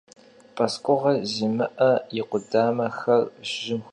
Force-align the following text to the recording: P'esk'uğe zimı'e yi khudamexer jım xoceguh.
P'esk'uğe 0.55 1.13
zimı'e 1.31 1.89
yi 2.15 2.23
khudamexer 2.29 3.21
jım 3.49 3.81
xoceguh. 3.83 3.85